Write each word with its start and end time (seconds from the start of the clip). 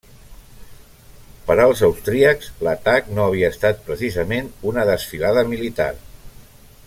Per 1.49 1.57
als 1.65 1.83
austríacs, 1.87 2.49
l'atac 2.67 3.13
no 3.17 3.27
havia 3.27 3.53
estat 3.55 3.85
precisament 3.91 4.49
una 4.71 4.87
desfilada 4.93 5.49
militar. 5.55 5.91